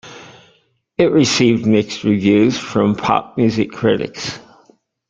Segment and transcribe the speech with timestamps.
[0.97, 4.39] It received mixed reviews from pop music critics.